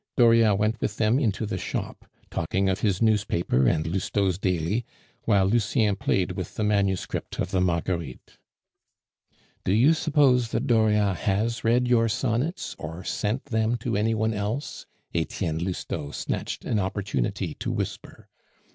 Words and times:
Dauriat 0.17 0.57
went 0.57 0.81
with 0.81 0.97
them 0.97 1.19
into 1.19 1.45
the 1.45 1.59
shop, 1.59 2.05
talking 2.31 2.67
of 2.69 2.79
his 2.79 3.03
newspaper 3.03 3.67
and 3.67 3.85
Lousteau's 3.85 4.39
daily, 4.39 4.83
while 5.25 5.45
Lucien 5.45 5.95
played 5.95 6.31
with 6.31 6.55
the 6.55 6.63
manuscript 6.63 7.37
of 7.37 7.51
the 7.51 7.61
Marguerites. 7.61 8.39
"Do 9.63 9.71
you 9.71 9.93
suppose 9.93 10.49
that 10.53 10.65
Dauriat 10.65 11.17
has 11.17 11.63
read 11.63 11.87
your 11.87 12.09
sonnets 12.09 12.75
or 12.79 13.03
sent 13.03 13.45
them 13.45 13.75
to 13.77 13.95
any 13.95 14.15
one 14.15 14.33
else?" 14.33 14.87
Etienne 15.13 15.59
Lousteau 15.63 16.09
snatched 16.09 16.65
an 16.65 16.79
opportunity 16.79 17.53
to 17.59 17.69
whisper. 17.71 18.27